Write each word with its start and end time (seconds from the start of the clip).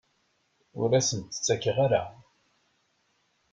Ur 0.81 0.89
asent-t-ttakkeɣ 0.99 1.77
ara. 1.85 2.03